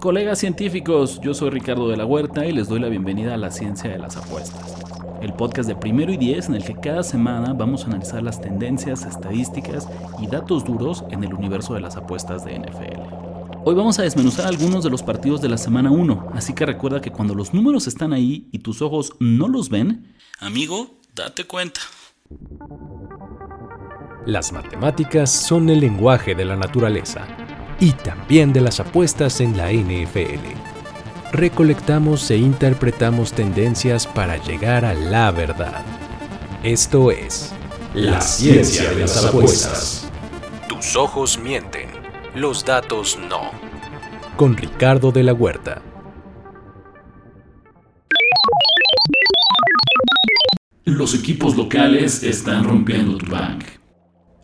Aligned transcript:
Colegas 0.00 0.38
científicos, 0.38 1.20
yo 1.20 1.34
soy 1.34 1.50
Ricardo 1.50 1.88
de 1.88 1.96
la 1.96 2.06
Huerta 2.06 2.46
y 2.46 2.52
les 2.52 2.68
doy 2.68 2.78
la 2.78 2.88
bienvenida 2.88 3.34
a 3.34 3.36
la 3.36 3.50
ciencia 3.50 3.90
de 3.90 3.98
las 3.98 4.16
apuestas, 4.16 4.76
el 5.20 5.32
podcast 5.32 5.68
de 5.68 5.74
primero 5.74 6.12
y 6.12 6.16
diez 6.16 6.48
en 6.48 6.54
el 6.54 6.64
que 6.64 6.76
cada 6.76 7.02
semana 7.02 7.52
vamos 7.52 7.82
a 7.82 7.88
analizar 7.88 8.22
las 8.22 8.40
tendencias, 8.40 9.04
estadísticas 9.04 9.88
y 10.20 10.28
datos 10.28 10.64
duros 10.64 11.02
en 11.10 11.24
el 11.24 11.34
universo 11.34 11.74
de 11.74 11.80
las 11.80 11.96
apuestas 11.96 12.44
de 12.44 12.60
NFL. 12.60 13.00
Hoy 13.64 13.74
vamos 13.74 13.98
a 13.98 14.02
desmenuzar 14.02 14.46
algunos 14.46 14.84
de 14.84 14.90
los 14.90 15.02
partidos 15.02 15.40
de 15.40 15.48
la 15.48 15.58
semana 15.58 15.90
1, 15.90 16.28
así 16.32 16.52
que 16.52 16.64
recuerda 16.64 17.00
que 17.00 17.10
cuando 17.10 17.34
los 17.34 17.52
números 17.52 17.88
están 17.88 18.12
ahí 18.12 18.48
y 18.52 18.60
tus 18.60 18.82
ojos 18.82 19.14
no 19.18 19.48
los 19.48 19.68
ven, 19.68 20.14
amigo, 20.38 21.00
date 21.16 21.44
cuenta. 21.44 21.80
Las 24.26 24.52
matemáticas 24.52 25.30
son 25.30 25.68
el 25.70 25.80
lenguaje 25.80 26.36
de 26.36 26.44
la 26.44 26.54
naturaleza 26.54 27.47
y 27.80 27.92
también 27.92 28.52
de 28.52 28.60
las 28.60 28.80
apuestas 28.80 29.40
en 29.40 29.56
la 29.56 29.72
NFL. 29.72 30.44
Recolectamos 31.32 32.30
e 32.30 32.36
interpretamos 32.38 33.32
tendencias 33.32 34.06
para 34.06 34.36
llegar 34.36 34.84
a 34.84 34.94
la 34.94 35.30
verdad. 35.30 35.84
Esto 36.62 37.10
es 37.10 37.52
la 37.94 38.20
ciencia 38.20 38.90
de 38.90 39.00
las 39.00 39.24
apuestas. 39.24 40.10
Tus 40.68 40.96
ojos 40.96 41.38
mienten, 41.38 41.88
los 42.34 42.64
datos 42.64 43.18
no. 43.28 43.50
Con 44.36 44.56
Ricardo 44.56 45.12
de 45.12 45.22
la 45.22 45.34
Huerta. 45.34 45.82
Los 50.84 51.14
equipos 51.14 51.56
locales 51.56 52.22
están 52.22 52.64
rompiendo 52.64 53.18
tu 53.18 53.26
bank. 53.30 53.77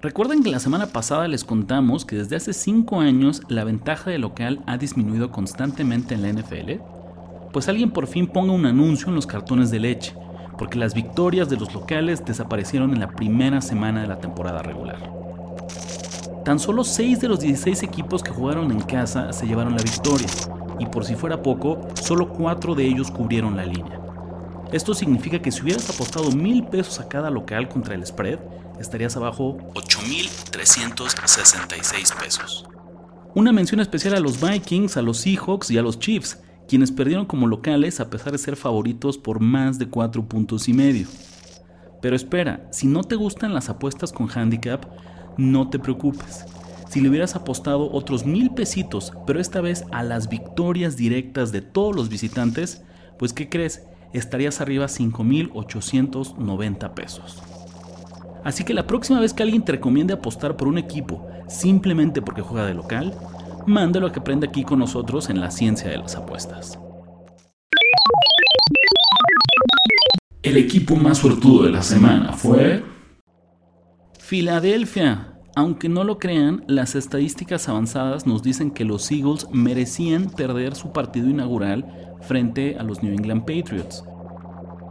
Recuerden 0.05 0.43
que 0.43 0.51
la 0.51 0.59
semana 0.59 0.89
pasada 0.89 1.27
les 1.29 1.45
contamos 1.45 2.05
que 2.05 2.17
desde 2.17 2.37
hace 2.37 2.53
5 2.53 3.01
años 3.01 3.41
la 3.49 3.65
ventaja 3.65 4.11
de 4.11 4.19
local 4.19 4.63
ha 4.67 4.77
disminuido 4.77 5.31
constantemente 5.31 6.15
en 6.15 6.21
la 6.21 6.29
NFL. 6.29 6.73
Pues 7.55 7.71
alguien 7.71 7.91
por 7.91 8.07
fin 8.07 8.27
ponga 8.27 8.53
un 8.53 8.67
anuncio 8.67 9.09
en 9.09 9.15
los 9.15 9.27
cartones 9.27 9.71
de 9.71 9.81
leche, 9.81 10.15
porque 10.59 10.79
las 10.79 10.93
victorias 10.93 11.49
de 11.49 11.57
los 11.57 11.73
locales 11.73 12.23
desaparecieron 12.23 12.93
en 12.93 13.01
la 13.01 13.13
primera 13.13 13.63
semana 13.63 14.03
de 14.03 14.09
la 14.09 14.19
temporada 14.19 14.61
regular. 14.61 15.11
Tan 16.45 16.59
solo 16.59 16.85
6 16.85 17.23
de 17.23 17.29
los 17.29 17.41
16 17.41 17.83
equipos 17.83 18.23
que 18.23 18.31
jugaron 18.31 18.71
en 18.73 18.83
casa 18.83 19.33
se 19.33 19.47
llevaron 19.47 19.75
la 19.75 19.83
victoria, 19.83 20.29
y 20.79 20.85
por 20.85 21.07
si 21.07 21.15
fuera 21.15 21.41
poco, 21.41 21.81
solo 21.95 22.29
4 22.29 22.75
de 22.75 22.85
ellos 22.85 23.11
cubrieron 23.11 23.57
la 23.57 23.65
línea. 23.65 24.03
Esto 24.71 24.93
significa 24.93 25.41
que 25.41 25.51
si 25.51 25.63
hubieras 25.63 25.89
apostado 25.89 26.31
mil 26.33 26.63
pesos 26.67 27.01
a 27.01 27.09
cada 27.09 27.31
local 27.31 27.71
contra 27.71 27.95
el 27.95 28.05
spread, 28.05 28.41
estarías 28.81 29.17
abajo 29.17 29.57
8.366 30.05 32.21
pesos. 32.21 32.67
Una 33.35 33.53
mención 33.53 33.81
especial 33.81 34.15
a 34.15 34.21
los 34.21 34.41
Vikings, 34.41 34.97
a 34.97 35.03
los 35.03 35.19
Seahawks 35.19 35.71
y 35.71 35.77
a 35.79 35.83
los 35.83 35.99
Chiefs, 35.99 36.41
quienes 36.69 36.93
perdieron 36.93 37.27
como 37.27 37.47
locales 37.47 38.01
a 38.01 38.09
pesar 38.11 38.33
de 38.33 38.39
ser 38.39 38.57
favoritos 38.57 39.19
por 39.19 39.41
más 39.41 39.79
de 39.79 39.89
4 39.89 40.29
puntos 40.29 40.69
y 40.69 40.75
medio. 40.75 41.07
Pero 42.01 42.17
espera, 42.17 42.69
si 42.71 42.87
no 42.87 43.03
te 43.03 43.17
gustan 43.17 43.55
las 43.55 43.71
apuestas 43.71 44.13
con 44.13 44.29
handicap, 44.29 44.85
no 45.39 45.71
te 45.71 45.79
preocupes. 45.79 46.45
Si 46.91 47.01
le 47.01 47.09
hubieras 47.09 47.35
apostado 47.35 47.91
otros 47.91 48.27
mil 48.27 48.51
pesitos, 48.51 49.15
pero 49.27 49.41
esta 49.41 49.63
vez 49.63 49.85
a 49.91 50.03
las 50.03 50.29
victorias 50.29 50.97
directas 50.97 51.51
de 51.51 51.63
todos 51.63 51.97
los 51.97 52.11
visitantes, 52.11 52.83
pues 53.19 53.33
¿qué 53.33 53.49
crees? 53.49 53.85
Estarías 54.13 54.61
arriba 54.61 54.85
5.890 54.87 56.95
pesos. 56.95 57.43
Así 58.45 58.63
que 58.63 58.75
la 58.75 58.87
próxima 58.87 59.21
vez 59.21 59.33
que 59.33 59.43
alguien 59.43 59.65
te 59.65 59.73
recomiende 59.73 60.13
apostar 60.13 60.57
por 60.57 60.69
un 60.69 60.77
equipo 60.77 61.27
simplemente 61.49 62.21
porque 62.21 62.43
juega 62.43 62.67
de 62.67 62.75
local, 62.75 63.15
mándalo 63.67 64.07
a 64.07 64.13
que 64.13 64.21
aprenda 64.21 64.47
aquí 64.47 64.65
con 64.65 64.79
nosotros 64.79 65.31
en 65.31 65.41
la 65.41 65.51
ciencia 65.51 65.91
de 65.91 65.97
las 65.97 66.15
apuestas. 66.15 66.79
El 70.43 70.59
equipo 70.59 70.95
más 70.95 71.19
suertudo 71.19 71.65
de 71.65 71.71
la 71.71 71.83
semana 71.83 72.35
fue... 72.35 72.85
Filadelfia. 74.19 75.31
Aunque 75.57 75.89
no 75.89 76.05
lo 76.05 76.19
crean, 76.19 76.65
las 76.67 76.97
estadísticas 76.97 77.69
avanzadas 77.69 78.27
nos 78.27 78.43
dicen 78.43 78.73
que 78.73 78.85
los 78.85 79.11
Eagles 79.11 79.47
merecían 79.53 80.29
perder 80.29 80.75
su 80.75 80.93
partido 80.93 81.31
inaugural 81.31 82.17
frente 82.21 82.77
a 82.77 82.83
los 82.83 83.03
New 83.03 83.15
England 83.15 83.43
Patriots. 83.43 84.05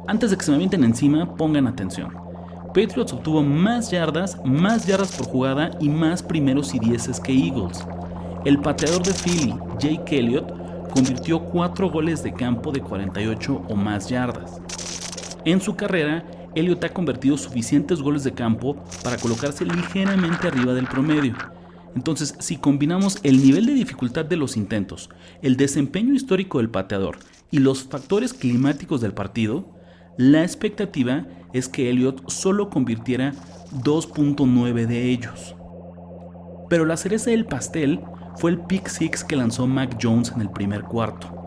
Antes 0.07 0.31
de 0.31 0.37
que 0.37 0.43
se 0.43 0.51
me 0.51 0.55
avienten 0.55 0.83
encima, 0.83 1.35
pongan 1.35 1.67
atención. 1.67 2.22
Patriots 2.73 3.13
obtuvo 3.13 3.43
más 3.43 3.91
yardas, 3.91 4.35
más 4.43 4.87
yardas 4.87 5.15
por 5.15 5.27
jugada 5.27 5.69
y 5.79 5.89
más 5.89 6.23
primeros 6.23 6.73
y 6.73 6.79
dieces 6.79 7.19
que 7.19 7.31
Eagles. 7.31 7.85
El 8.45 8.59
pateador 8.59 9.03
de 9.03 9.13
Philly, 9.13 9.53
Jake 9.77 10.17
Elliott, 10.17 10.89
convirtió 10.89 11.39
4 11.45 11.91
goles 11.91 12.23
de 12.23 12.33
campo 12.33 12.71
de 12.71 12.81
48 12.81 13.65
o 13.69 13.75
más 13.75 14.09
yardas. 14.09 14.59
En 15.45 15.61
su 15.61 15.75
carrera, 15.75 16.25
Elliott 16.55 16.83
ha 16.83 16.89
convertido 16.89 17.37
suficientes 17.37 18.01
goles 18.01 18.23
de 18.23 18.33
campo 18.33 18.75
para 19.03 19.17
colocarse 19.17 19.65
ligeramente 19.65 20.47
arriba 20.47 20.73
del 20.73 20.87
promedio. 20.87 21.35
Entonces, 21.95 22.33
si 22.39 22.57
combinamos 22.57 23.19
el 23.21 23.43
nivel 23.43 23.67
de 23.67 23.75
dificultad 23.75 24.25
de 24.25 24.37
los 24.37 24.57
intentos, 24.57 25.11
el 25.43 25.57
desempeño 25.57 26.15
histórico 26.15 26.57
del 26.57 26.71
pateador 26.71 27.19
y 27.51 27.59
los 27.59 27.83
factores 27.83 28.33
climáticos 28.33 28.99
del 28.99 29.13
partido, 29.13 29.63
la 30.17 30.43
expectativa 30.43 31.25
es 31.53 31.67
que 31.67 31.89
Elliott 31.89 32.29
solo 32.29 32.69
convirtiera 32.69 33.33
2.9 33.83 34.85
de 34.85 35.09
ellos. 35.09 35.55
Pero 36.69 36.85
la 36.85 36.97
cereza 36.97 37.31
del 37.31 37.45
pastel 37.45 38.01
fue 38.35 38.51
el 38.51 38.59
pick 38.59 38.87
six 38.87 39.23
que 39.23 39.35
lanzó 39.35 39.67
Mac 39.67 39.97
Jones 40.01 40.31
en 40.35 40.41
el 40.41 40.49
primer 40.49 40.83
cuarto. 40.83 41.43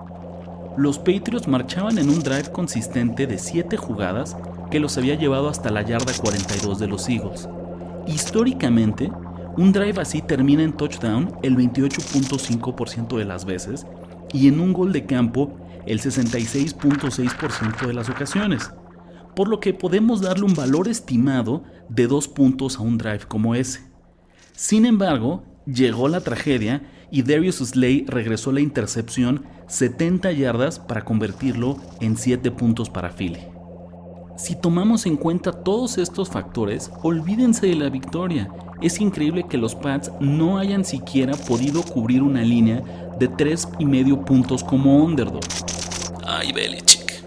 Los 0.77 0.99
Patriots 0.99 1.49
marchaban 1.49 1.99
en 1.99 2.11
un 2.11 2.21
drive 2.21 2.53
consistente 2.53 3.27
de 3.27 3.39
7 3.39 3.77
jugadas 3.77 4.37
que 4.71 4.81
los 4.81 4.99
había 4.99 5.15
llevado 5.15 5.49
hasta 5.49 5.71
la 5.71 5.83
yarda 5.83 6.13
42 6.13 6.79
de 6.79 6.87
los 6.87 7.09
Eagles. 7.09 7.49
Históricamente, 8.07 9.11
un 9.57 9.73
drive 9.73 10.01
así 10.01 10.21
termina 10.23 10.63
en 10.63 10.73
touchdown 10.73 11.35
el 11.43 11.57
28.5% 11.57 13.17
de 13.17 13.25
las 13.25 13.45
veces 13.45 13.87
y 14.33 14.49
en 14.49 14.61
un 14.61 14.73
gol 14.73 14.93
de 14.93 15.07
campo 15.07 15.57
el 15.87 16.01
66.6% 16.01 17.87
de 17.87 17.95
las 17.95 18.09
ocasiones, 18.11 18.71
por 19.35 19.49
lo 19.49 19.61
que 19.61 19.75
podemos 19.75 20.21
darle 20.21 20.45
un 20.45 20.55
valor 20.55 20.89
estimado 20.89 21.65
de 21.89 22.07
dos 22.07 22.29
puntos 22.29 22.79
a 22.79 22.83
un 22.83 22.99
drive 22.99 23.27
como 23.29 23.55
ese. 23.55 23.81
Sin 24.53 24.87
embargo, 24.87 25.45
llegó 25.67 26.09
la 26.09 26.21
tragedia 26.21 26.83
y 27.11 27.23
Darius 27.23 27.57
Slay 27.57 28.05
regresó 28.07 28.53
la 28.53 28.61
intercepción 28.61 29.45
70 29.69 30.33
yardas 30.33 30.79
para 30.79 31.05
convertirlo 31.05 31.77
en 32.01 32.17
7 32.17 32.51
puntos 32.51 32.91
para 32.91 33.11
Philly. 33.11 33.41
Si 34.37 34.55
tomamos 34.55 35.07
en 35.07 35.17
cuenta 35.17 35.51
todos 35.51 35.97
estos 35.99 36.29
factores, 36.29 36.91
olvídense 37.03 37.67
de 37.67 37.75
la 37.75 37.89
victoria. 37.89 38.51
Es 38.83 39.01
increíble 39.01 39.47
que 39.49 39.57
los 39.57 39.75
Pats 39.75 40.13
no 40.21 40.59
hayan 40.59 40.85
siquiera 40.85 41.35
podido 41.35 41.83
cubrir 41.83 42.23
una 42.23 42.43
línea 42.43 42.83
de 43.19 43.31
3,5 43.31 44.25
puntos 44.25 44.63
como 44.63 45.03
underdog. 45.03 45.41
Ay, 46.29 46.51
Belichick. 46.53 47.23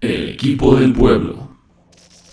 El 0.00 0.28
equipo 0.28 0.76
del 0.76 0.92
pueblo. 0.92 1.48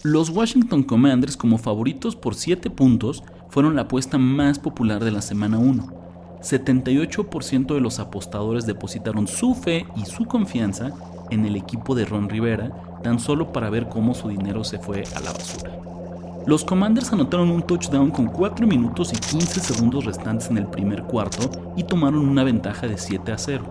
Los 0.03 0.29
Washington 0.29 0.83
Commanders 0.83 1.37
como 1.37 1.57
favoritos 1.57 2.17
por 2.17 2.35
7 2.35 2.69
puntos 2.69 3.23
fueron 3.49 3.77
la 3.77 3.83
apuesta 3.83 4.17
más 4.17 4.59
popular 4.59 5.01
de 5.05 5.11
la 5.11 5.21
semana 5.21 5.57
1. 5.57 6.39
78% 6.41 7.73
de 7.73 7.79
los 7.79 7.99
apostadores 7.99 8.65
depositaron 8.65 9.25
su 9.25 9.55
fe 9.55 9.85
y 9.95 10.03
su 10.03 10.25
confianza 10.25 10.91
en 11.29 11.45
el 11.45 11.55
equipo 11.55 11.95
de 11.95 12.03
Ron 12.03 12.27
Rivera 12.27 12.99
tan 13.03 13.19
solo 13.19 13.53
para 13.53 13.69
ver 13.69 13.87
cómo 13.87 14.13
su 14.13 14.27
dinero 14.27 14.65
se 14.65 14.79
fue 14.79 15.03
a 15.15 15.21
la 15.21 15.31
basura. 15.31 16.00
Los 16.47 16.65
Commanders 16.65 17.13
anotaron 17.13 17.51
un 17.51 17.61
touchdown 17.61 18.09
con 18.09 18.25
4 18.25 18.65
minutos 18.65 19.13
y 19.13 19.15
15 19.15 19.59
segundos 19.59 20.05
restantes 20.05 20.49
en 20.49 20.57
el 20.57 20.65
primer 20.65 21.03
cuarto 21.03 21.51
y 21.77 21.83
tomaron 21.83 22.27
una 22.27 22.43
ventaja 22.43 22.87
de 22.87 22.97
7 22.97 23.31
a 23.31 23.37
0. 23.37 23.63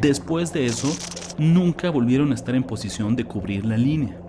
Después 0.00 0.52
de 0.52 0.66
eso, 0.66 0.94
nunca 1.38 1.90
volvieron 1.90 2.30
a 2.30 2.34
estar 2.34 2.54
en 2.54 2.62
posición 2.62 3.16
de 3.16 3.24
cubrir 3.24 3.64
la 3.64 3.78
línea. 3.78 4.20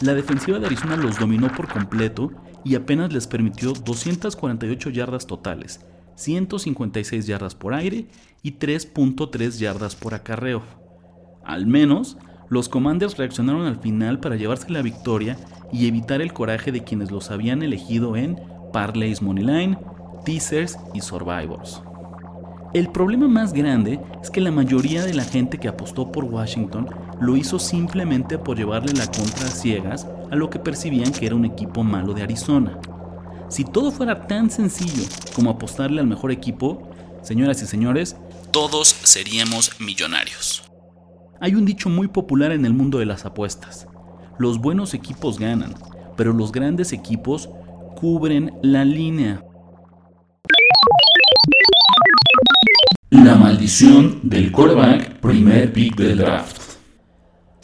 La 0.00 0.14
defensiva 0.14 0.58
de 0.58 0.66
Arizona 0.66 0.96
los 0.96 1.18
dominó 1.18 1.52
por 1.52 1.68
completo 1.68 2.32
y 2.64 2.76
apenas 2.76 3.12
les 3.12 3.26
permitió 3.26 3.72
248 3.72 4.88
yardas 4.88 5.26
totales, 5.26 5.84
156 6.14 7.26
yardas 7.26 7.54
por 7.54 7.74
aire 7.74 8.06
y 8.42 8.52
3.3 8.52 9.58
yardas 9.58 9.96
por 9.96 10.14
acarreo. 10.14 10.62
Al 11.44 11.66
menos, 11.66 12.16
los 12.48 12.70
Commanders 12.70 13.18
reaccionaron 13.18 13.66
al 13.66 13.80
final 13.80 14.18
para 14.18 14.36
llevarse 14.36 14.70
la 14.70 14.80
victoria 14.80 15.36
y 15.74 15.88
evitar 15.88 16.22
el 16.22 16.32
coraje 16.32 16.70
de 16.70 16.84
quienes 16.84 17.10
los 17.10 17.32
habían 17.32 17.60
elegido 17.64 18.16
en 18.16 18.40
Parlays 18.72 19.20
Moneyline, 19.20 19.76
Teasers 20.24 20.78
y 20.94 21.00
Survivors. 21.00 21.82
El 22.72 22.90
problema 22.90 23.26
más 23.26 23.52
grande 23.52 24.00
es 24.22 24.30
que 24.30 24.40
la 24.40 24.52
mayoría 24.52 25.02
de 25.04 25.14
la 25.14 25.24
gente 25.24 25.58
que 25.58 25.66
apostó 25.66 26.12
por 26.12 26.24
Washington 26.24 26.88
lo 27.20 27.36
hizo 27.36 27.58
simplemente 27.58 28.38
por 28.38 28.56
llevarle 28.56 28.92
la 28.92 29.06
contra 29.06 29.48
a 29.48 29.50
ciegas 29.50 30.06
a 30.30 30.36
lo 30.36 30.48
que 30.48 30.60
percibían 30.60 31.10
que 31.10 31.26
era 31.26 31.34
un 31.34 31.44
equipo 31.44 31.82
malo 31.82 32.14
de 32.14 32.22
Arizona. 32.22 32.78
Si 33.48 33.64
todo 33.64 33.90
fuera 33.90 34.28
tan 34.28 34.50
sencillo 34.50 35.02
como 35.34 35.50
apostarle 35.50 36.00
al 36.00 36.06
mejor 36.06 36.30
equipo, 36.30 36.88
señoras 37.22 37.60
y 37.62 37.66
señores, 37.66 38.16
todos 38.52 38.88
seríamos 39.02 39.80
millonarios. 39.80 40.62
Hay 41.40 41.56
un 41.56 41.64
dicho 41.64 41.88
muy 41.88 42.06
popular 42.06 42.52
en 42.52 42.64
el 42.64 42.74
mundo 42.74 42.98
de 42.98 43.06
las 43.06 43.24
apuestas. 43.24 43.88
Los 44.38 44.58
buenos 44.58 44.94
equipos 44.94 45.38
ganan, 45.38 45.74
pero 46.16 46.32
los 46.32 46.50
grandes 46.50 46.92
equipos 46.92 47.48
cubren 47.96 48.52
la 48.62 48.84
línea. 48.84 49.44
La 53.10 53.36
maldición 53.36 54.20
del 54.24 54.50
quarterback 54.50 55.20
primer 55.20 55.72
pick 55.72 55.96
del 55.96 56.18
draft. 56.18 56.74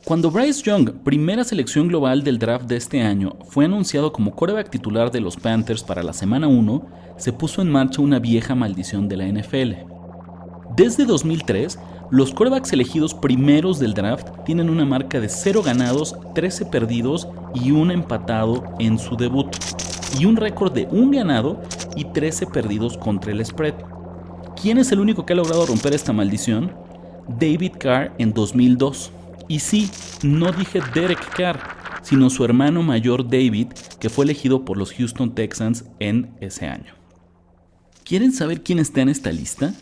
Cuando 0.05 0.31
Bryce 0.31 0.63
Young, 0.63 1.03
primera 1.05 1.45
selección 1.45 1.89
global 1.89 2.23
del 2.23 2.39
draft 2.39 2.67
de 2.67 2.77
este 2.77 3.03
año, 3.03 3.37
fue 3.49 3.65
anunciado 3.65 4.13
como 4.13 4.35
quarterback 4.35 4.71
titular 4.71 5.11
de 5.11 5.21
los 5.21 5.37
Panthers 5.37 5.83
para 5.83 6.03
la 6.03 6.13
semana 6.13 6.49
1, 6.49 6.87
se 7.17 7.33
puso 7.33 7.63
en 7.63 7.71
marcha 7.71 8.01
una 8.01 8.19
vieja 8.19 8.55
maldición 8.55 9.09
de 9.09 9.17
la 9.17 9.27
NFL. 9.27 9.73
Desde 10.77 11.05
2003, 11.05 11.79
los 12.11 12.33
quarterbacks 12.33 12.73
elegidos 12.73 13.15
primeros 13.15 13.79
del 13.79 13.95
draft 13.95 14.27
tienen 14.45 14.69
una 14.69 14.85
marca 14.85 15.21
de 15.21 15.29
0 15.29 15.63
ganados, 15.63 16.17
13 16.35 16.67
perdidos 16.67 17.29
y 17.55 17.71
1 17.71 17.93
empatado 17.93 18.65
en 18.81 18.99
su 18.99 19.17
debut, 19.17 19.47
y 20.19 20.25
un 20.25 20.37
récord 20.37 20.73
de 20.73 20.89
1 20.91 21.11
ganado 21.13 21.63
y 21.95 22.07
13 22.07 22.47
perdidos 22.47 22.99
contra 22.99 23.31
el 23.31 23.45
spread. 23.45 23.75
¿Quién 24.61 24.79
es 24.79 24.91
el 24.91 24.99
único 24.99 25.25
que 25.25 25.35
ha 25.35 25.37
logrado 25.37 25.67
romper 25.67 25.95
esta 25.95 26.13
maldición? 26.13 26.73
David 27.39 27.75
Carr 27.79 28.13
en 28.19 28.33
2002. 28.33 29.13
Y 29.47 29.61
sí, 29.61 29.89
no 30.25 30.51
dije 30.51 30.81
Derek 30.93 31.35
Carr, 31.37 31.61
sino 32.03 32.29
su 32.29 32.45
hermano 32.45 32.83
mayor 32.83 33.23
David, 33.25 33.69
que 34.01 34.11
fue 34.11 34.25
elegido 34.25 34.65
por 34.65 34.77
los 34.77 34.93
Houston 34.93 35.35
Texans 35.35 35.85
en 36.01 36.35
ese 36.41 36.67
año. 36.67 36.93
¿Quieren 38.05 38.33
saber 38.33 38.63
quién 38.63 38.81
está 38.81 39.01
en 39.01 39.11
esta 39.11 39.31
lista? 39.31 39.73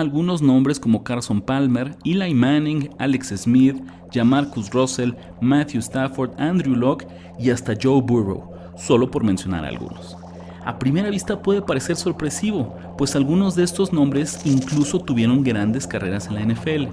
Algunos 0.00 0.42
nombres 0.42 0.78
como 0.78 1.02
Carson 1.02 1.40
Palmer, 1.40 1.96
Eli 2.04 2.34
Manning, 2.34 2.90
Alex 2.98 3.34
Smith, 3.36 3.76
Jamarcus 4.12 4.70
Russell, 4.70 5.12
Matthew 5.40 5.80
Stafford, 5.80 6.30
Andrew 6.38 6.76
Locke 6.76 7.06
y 7.38 7.50
hasta 7.50 7.74
Joe 7.80 8.00
Burrow, 8.00 8.50
solo 8.76 9.10
por 9.10 9.24
mencionar 9.24 9.64
algunos. 9.64 10.16
A 10.64 10.78
primera 10.78 11.10
vista 11.10 11.42
puede 11.42 11.62
parecer 11.62 11.96
sorpresivo, 11.96 12.76
pues 12.96 13.16
algunos 13.16 13.54
de 13.54 13.64
estos 13.64 13.92
nombres 13.92 14.40
incluso 14.44 15.00
tuvieron 15.00 15.42
grandes 15.42 15.86
carreras 15.86 16.26
en 16.26 16.34
la 16.34 16.42
NFL. 16.42 16.88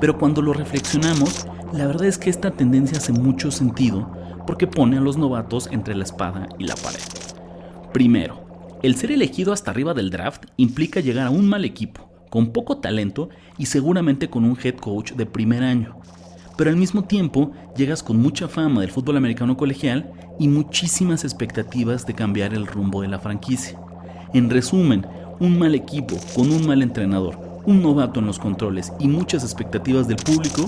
Pero 0.00 0.18
cuando 0.18 0.42
lo 0.42 0.52
reflexionamos, 0.52 1.46
la 1.72 1.86
verdad 1.86 2.06
es 2.06 2.18
que 2.18 2.30
esta 2.30 2.50
tendencia 2.50 2.98
hace 2.98 3.12
mucho 3.12 3.50
sentido 3.50 4.10
porque 4.46 4.66
pone 4.66 4.98
a 4.98 5.00
los 5.00 5.16
novatos 5.16 5.68
entre 5.72 5.94
la 5.94 6.04
espada 6.04 6.48
y 6.58 6.64
la 6.64 6.74
pared. 6.76 7.00
Primero, 7.92 8.46
el 8.82 8.94
ser 8.94 9.10
elegido 9.10 9.52
hasta 9.52 9.70
arriba 9.70 9.94
del 9.94 10.10
draft 10.10 10.44
implica 10.56 11.00
llegar 11.00 11.26
a 11.26 11.30
un 11.30 11.48
mal 11.48 11.64
equipo, 11.64 12.08
con 12.30 12.52
poco 12.52 12.78
talento 12.78 13.28
y 13.56 13.66
seguramente 13.66 14.28
con 14.28 14.44
un 14.44 14.56
head 14.62 14.76
coach 14.76 15.12
de 15.12 15.26
primer 15.26 15.62
año. 15.62 15.96
Pero 16.56 16.70
al 16.70 16.76
mismo 16.76 17.04
tiempo 17.04 17.52
llegas 17.76 18.02
con 18.02 18.20
mucha 18.20 18.48
fama 18.48 18.80
del 18.80 18.90
fútbol 18.90 19.16
americano 19.16 19.56
colegial 19.56 20.12
y 20.38 20.48
muchísimas 20.48 21.24
expectativas 21.24 22.04
de 22.06 22.14
cambiar 22.14 22.52
el 22.52 22.66
rumbo 22.66 23.02
de 23.02 23.08
la 23.08 23.20
franquicia. 23.20 23.78
En 24.34 24.50
resumen, 24.50 25.06
un 25.40 25.58
mal 25.58 25.74
equipo 25.74 26.16
con 26.34 26.50
un 26.50 26.66
mal 26.66 26.82
entrenador, 26.82 27.60
un 27.64 27.82
novato 27.82 28.20
en 28.20 28.26
los 28.26 28.38
controles 28.38 28.92
y 28.98 29.08
muchas 29.08 29.44
expectativas 29.44 30.08
del 30.08 30.16
público, 30.16 30.66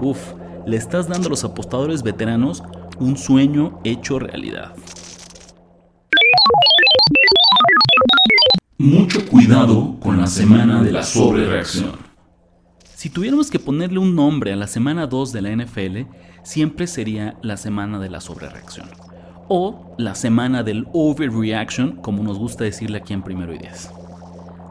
uff, 0.00 0.32
le 0.66 0.76
estás 0.76 1.08
dando 1.08 1.28
a 1.28 1.30
los 1.30 1.44
apostadores 1.44 2.02
veteranos 2.02 2.62
un 2.98 3.16
sueño 3.16 3.78
hecho 3.84 4.18
realidad. 4.18 4.72
Mucho 8.86 9.26
cuidado 9.26 9.96
con 9.98 10.16
la 10.16 10.28
semana 10.28 10.80
de 10.80 10.92
la 10.92 11.02
sobrereacción. 11.02 11.90
Si 12.94 13.10
tuviéramos 13.10 13.50
que 13.50 13.58
ponerle 13.58 13.98
un 13.98 14.14
nombre 14.14 14.52
a 14.52 14.56
la 14.56 14.68
semana 14.68 15.08
2 15.08 15.32
de 15.32 15.42
la 15.42 15.50
NFL, 15.50 16.02
siempre 16.44 16.86
sería 16.86 17.36
la 17.42 17.56
semana 17.56 17.98
de 17.98 18.10
la 18.10 18.20
sobrereacción. 18.20 18.88
O 19.48 19.96
la 19.98 20.14
semana 20.14 20.62
del 20.62 20.86
overreaction, 20.92 21.96
como 21.96 22.22
nos 22.22 22.38
gusta 22.38 22.62
decirle 22.62 22.98
aquí 22.98 23.12
en 23.12 23.22
Primero 23.22 23.52
y. 23.52 23.58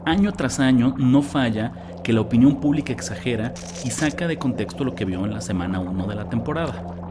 Año 0.06 0.32
tras 0.32 0.60
año 0.60 0.94
no 0.96 1.20
falla 1.20 1.74
que 2.02 2.14
la 2.14 2.22
opinión 2.22 2.58
pública 2.58 2.94
exagera 2.94 3.52
y 3.84 3.90
saca 3.90 4.26
de 4.26 4.38
contexto 4.38 4.82
lo 4.82 4.94
que 4.94 5.04
vio 5.04 5.26
en 5.26 5.34
la 5.34 5.42
semana 5.42 5.78
1 5.78 6.06
de 6.06 6.14
la 6.14 6.30
temporada 6.30 7.05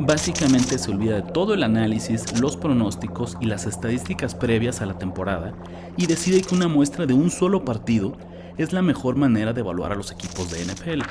básicamente 0.00 0.78
se 0.78 0.90
olvida 0.90 1.16
de 1.16 1.30
todo 1.32 1.52
el 1.52 1.62
análisis, 1.62 2.40
los 2.40 2.56
pronósticos 2.56 3.36
y 3.40 3.46
las 3.46 3.66
estadísticas 3.66 4.34
previas 4.34 4.80
a 4.80 4.86
la 4.86 4.98
temporada 4.98 5.54
y 5.96 6.06
decide 6.06 6.40
que 6.40 6.54
una 6.54 6.68
muestra 6.68 7.04
de 7.04 7.12
un 7.12 7.30
solo 7.30 7.64
partido 7.64 8.16
es 8.56 8.72
la 8.72 8.82
mejor 8.82 9.16
manera 9.16 9.52
de 9.52 9.60
evaluar 9.60 9.92
a 9.92 9.96
los 9.96 10.10
equipos 10.10 10.50
de 10.50 10.64
NFL. 10.64 11.02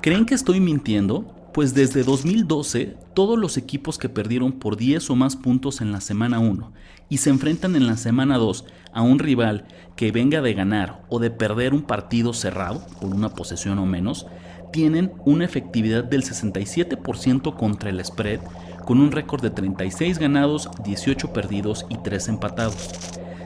¿Creen 0.00 0.24
que 0.26 0.34
estoy 0.34 0.60
mintiendo? 0.60 1.26
Pues 1.52 1.74
desde 1.74 2.02
2012 2.02 2.96
todos 3.14 3.38
los 3.38 3.56
equipos 3.56 3.98
que 3.98 4.08
perdieron 4.08 4.52
por 4.52 4.76
10 4.76 5.10
o 5.10 5.14
más 5.14 5.36
puntos 5.36 5.80
en 5.80 5.92
la 5.92 6.00
semana 6.00 6.40
1 6.40 6.72
y 7.08 7.18
se 7.18 7.30
enfrentan 7.30 7.76
en 7.76 7.86
la 7.86 7.96
semana 7.96 8.38
2 8.38 8.64
a 8.92 9.02
un 9.02 9.18
rival 9.18 9.66
que 9.96 10.12
venga 10.12 10.40
de 10.40 10.54
ganar 10.54 11.02
o 11.08 11.18
de 11.18 11.30
perder 11.30 11.74
un 11.74 11.82
partido 11.82 12.32
cerrado 12.32 12.84
por 13.00 13.14
una 13.14 13.28
posesión 13.28 13.78
o 13.78 13.86
menos, 13.86 14.26
tienen 14.74 15.12
una 15.24 15.44
efectividad 15.44 16.02
del 16.02 16.24
67% 16.24 17.54
contra 17.54 17.90
el 17.90 18.04
spread, 18.04 18.40
con 18.84 19.00
un 19.00 19.12
récord 19.12 19.40
de 19.40 19.50
36 19.50 20.18
ganados, 20.18 20.68
18 20.82 21.32
perdidos 21.32 21.86
y 21.90 21.98
3 21.98 22.26
empatados. 22.26 22.90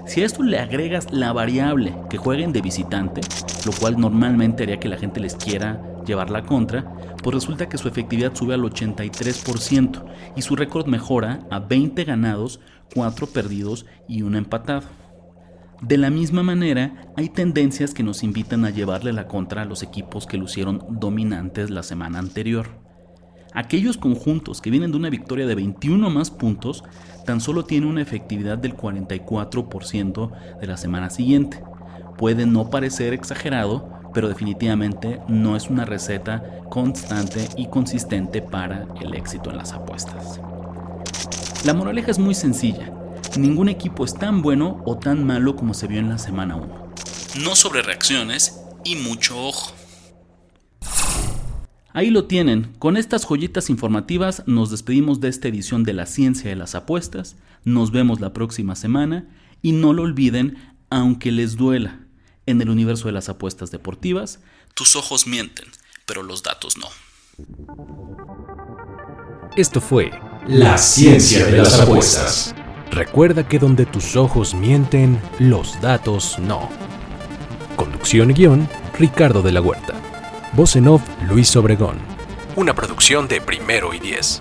Si 0.07 0.23
a 0.23 0.25
esto 0.25 0.43
le 0.43 0.59
agregas 0.59 1.13
la 1.13 1.35
variable 1.35 1.95
que 2.09 2.17
jueguen 2.17 2.55
de 2.55 2.63
visitante, 2.63 3.21
lo 3.67 3.73
cual 3.73 4.01
normalmente 4.01 4.63
haría 4.63 4.81
que 4.81 4.89
la 4.89 4.97
gente 4.97 5.21
les 5.21 5.37
quiera 5.37 5.83
llevar 6.07 6.31
la 6.31 6.47
contra, 6.47 6.91
pues 7.23 7.35
resulta 7.35 7.69
que 7.69 7.77
su 7.77 7.89
efectividad 7.89 8.35
sube 8.35 8.55
al 8.55 8.63
83% 8.63 10.03
y 10.35 10.41
su 10.41 10.57
récord 10.57 10.87
mejora 10.87 11.41
a 11.51 11.59
20 11.59 12.05
ganados, 12.05 12.59
4 12.95 13.27
perdidos 13.27 13.85
y 14.09 14.23
1 14.23 14.39
empatado. 14.39 14.85
De 15.81 15.97
la 15.97 16.11
misma 16.11 16.43
manera, 16.43 17.07
hay 17.17 17.29
tendencias 17.29 17.95
que 17.95 18.03
nos 18.03 18.25
invitan 18.25 18.65
a 18.65 18.71
llevarle 18.71 19.13
la 19.13 19.29
contra 19.29 19.63
a 19.63 19.65
los 19.65 19.85
equipos 19.85 20.27
que 20.27 20.37
lucieron 20.37 20.85
dominantes 20.91 21.71
la 21.71 21.85
semana 21.85 22.19
anterior. 22.19 22.67
Aquellos 23.55 23.97
conjuntos 23.97 24.61
que 24.61 24.71
vienen 24.71 24.91
de 24.91 24.97
una 24.97 25.09
victoria 25.09 25.47
de 25.47 25.55
21 25.55 26.11
más 26.11 26.33
puntos 26.33 26.83
tan 27.25 27.41
solo 27.41 27.65
tienen 27.65 27.89
una 27.89 28.03
efectividad 28.03 28.59
del 28.59 28.77
44% 28.77 30.59
de 30.61 30.67
la 30.67 30.77
semana 30.77 31.11
siguiente. 31.11 31.63
Puede 32.17 32.45
no 32.45 32.71
parecer 32.71 33.13
exagerado, 33.13 33.89
pero 34.13 34.29
definitivamente 34.29 35.21
no 35.29 35.55
es 35.55 35.71
una 35.71 35.85
receta 35.85 36.43
constante 36.71 37.49
y 37.57 37.69
consistente 37.69 38.43
para 38.43 38.89
el 39.01 39.15
éxito 39.15 39.51
en 39.51 39.59
las 39.59 39.73
apuestas. 39.73 40.41
La 41.65 41.73
moraleja 41.73 42.11
es 42.11 42.19
muy 42.19 42.35
sencilla 42.35 42.98
ningún 43.37 43.69
equipo 43.69 44.05
es 44.05 44.15
tan 44.15 44.43
bueno 44.43 44.83
o 44.87 44.97
tan 44.99 45.27
malo 45.27 45.57
como 45.57 45.75
se 45.75 45.87
vio 45.87 45.99
en 45.99 46.09
la 46.09 46.19
semana 46.19 46.57
1. 46.57 46.93
No 47.43 47.55
sobre 47.55 47.83
reacciones 47.83 48.61
y 48.85 48.97
mucho 48.97 49.39
ojo. 49.39 49.73
Ahí 51.93 52.11
lo 52.11 52.27
tienen, 52.27 52.75
con 52.79 52.97
estas 52.97 53.25
joyitas 53.25 53.71
informativas 53.71 54.45
nos 54.47 54.71
despedimos 54.71 55.21
de 55.21 55.29
esta 55.29 55.49
edición 55.49 55.83
de 55.83 55.95
la 55.95 56.07
ciencia 56.07 56.49
de 56.49 56.57
las 56.57 56.75
apuestas, 56.75 57.37
nos 57.65 57.91
vemos 57.91 58.21
la 58.21 58.33
próxima 58.33 58.77
semana 58.77 59.29
y 59.63 59.73
no 59.73 59.93
lo 59.93 60.03
olviden, 60.03 60.77
aunque 60.91 61.33
les 61.33 61.57
duela, 61.57 62.01
en 62.47 62.63
el 62.63 62.71
universo 62.71 63.09
de 63.09 63.13
las 63.13 63.29
apuestas 63.29 63.71
deportivas, 63.71 64.41
tus 64.75 64.97
ojos 64.97 65.27
mienten, 65.27 65.67
pero 66.07 66.23
los 66.23 66.43
datos 66.43 66.77
no. 66.77 66.87
Esto 69.57 69.81
fue 69.81 70.11
La 70.47 70.79
ciencia 70.79 71.47
de 71.47 71.59
las 71.59 71.81
apuestas. 71.81 72.55
Recuerda 72.91 73.47
que 73.47 73.59
donde 73.59 73.87
tus 73.87 74.17
ojos 74.17 74.55
mienten, 74.55 75.21
los 75.39 75.81
datos 75.81 76.39
no. 76.39 76.69
Conducción 77.77 78.31
y 78.31 78.35
guion, 78.35 78.69
Ricardo 78.99 79.43
de 79.43 79.53
la 79.53 79.61
Huerta. 79.61 79.95
Voz 80.55 80.75
en 80.77 80.89
off, 80.89 81.03
Luis 81.29 81.55
Obregón. 81.57 81.99
Una 82.57 82.75
producción 82.75 83.29
de 83.29 83.41
Primero 83.41 83.95
y 83.95 84.01
Diez. 84.01 84.41